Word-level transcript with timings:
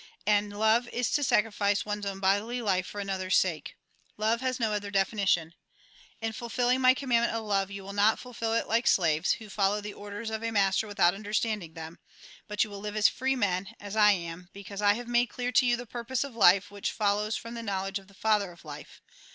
And 0.25 0.57
love 0.57 0.87
is 0.87 1.11
to 1.11 1.23
sacrifice 1.23 1.85
one's 1.85 2.07
own 2.07 2.19
bodily 2.19 2.59
life 2.59 2.87
for 2.87 2.99
another's 2.99 3.37
salce. 3.37 3.65
Love 4.17 4.41
has 4.41 4.59
no 4.59 4.73
other 4.73 4.89
definition. 4.89 5.53
In 6.21 6.33
fulfilling 6.33 6.81
my 6.81 6.95
commandment 6.95 7.35
of 7.35 7.45
love, 7.45 7.69
you 7.69 7.83
will 7.83 7.93
not 7.93 8.17
fulfil 8.17 8.51
it 8.55 8.67
like 8.67 8.87
slaves, 8.87 9.33
who 9.33 9.47
follow 9.47 9.79
the 9.79 9.93
orders 9.93 10.31
of 10.31 10.41
a 10.41 10.49
214 10.49 10.49
THE 10.49 10.49
GOSPEL 10.49 10.49
IN 10.49 10.53
BRIEF 10.53 10.65
master 10.65 10.87
without 10.87 11.13
understanding 11.13 11.73
them; 11.75 11.99
but 12.47 12.63
you 12.63 12.71
will 12.71 12.79
live 12.79 12.95
as 12.95 13.09
free 13.09 13.35
men, 13.35 13.75
as 13.79 13.95
I 13.95 14.13
am, 14.13 14.49
because 14.53 14.81
I 14.81 14.93
have 14.95 15.07
made 15.07 15.27
clear 15.27 15.51
to 15.51 15.67
you 15.67 15.77
the 15.77 15.85
purpose 15.85 16.23
of 16.23 16.35
life, 16.35 16.71
which 16.71 16.91
follows 16.91 17.35
from 17.35 17.53
the 17.53 17.61
knowledge 17.61 17.99
of 17.99 18.07
the 18.07 18.15
Father 18.15 18.51
of 18.51 18.65
life. 18.65 19.01